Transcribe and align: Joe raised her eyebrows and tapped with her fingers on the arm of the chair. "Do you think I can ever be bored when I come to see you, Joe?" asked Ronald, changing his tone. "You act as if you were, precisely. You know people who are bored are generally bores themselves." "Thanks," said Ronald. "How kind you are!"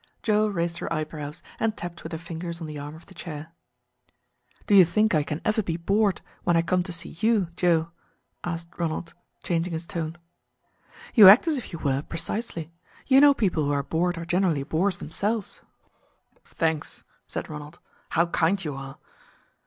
Joe 0.23 0.47
raised 0.47 0.79
her 0.79 0.91
eyebrows 0.91 1.43
and 1.59 1.77
tapped 1.77 2.01
with 2.01 2.11
her 2.11 2.17
fingers 2.17 2.59
on 2.59 2.65
the 2.65 2.79
arm 2.79 2.95
of 2.95 3.05
the 3.05 3.13
chair. 3.13 3.51
"Do 4.65 4.73
you 4.73 4.83
think 4.83 5.13
I 5.13 5.21
can 5.21 5.41
ever 5.45 5.61
be 5.61 5.77
bored 5.77 6.21
when 6.43 6.57
I 6.57 6.63
come 6.63 6.81
to 6.81 6.91
see 6.91 7.09
you, 7.19 7.49
Joe?" 7.55 7.91
asked 8.43 8.75
Ronald, 8.79 9.13
changing 9.43 9.73
his 9.73 9.85
tone. 9.85 10.17
"You 11.13 11.27
act 11.27 11.45
as 11.47 11.59
if 11.59 11.71
you 11.71 11.77
were, 11.77 12.01
precisely. 12.01 12.71
You 13.05 13.21
know 13.21 13.35
people 13.35 13.63
who 13.63 13.71
are 13.73 13.83
bored 13.83 14.17
are 14.17 14.25
generally 14.25 14.63
bores 14.63 14.97
themselves." 14.97 15.61
"Thanks," 16.45 17.03
said 17.27 17.47
Ronald. 17.47 17.77
"How 18.09 18.25
kind 18.25 18.65
you 18.65 18.73
are!" 18.75 18.97